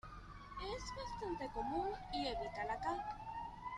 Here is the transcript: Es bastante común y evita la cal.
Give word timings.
Es 0.63 0.83
bastante 0.97 1.47
común 1.53 1.89
y 2.11 2.25
evita 2.25 2.65
la 2.67 2.79
cal. 2.79 2.97